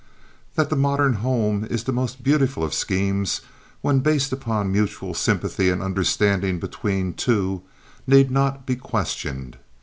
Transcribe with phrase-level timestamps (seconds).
[0.55, 3.41] That the modern home is the most beautiful of schemes,
[3.81, 7.61] when based upon mutual sympathy and understanding between two,
[8.07, 9.57] need not be questioned.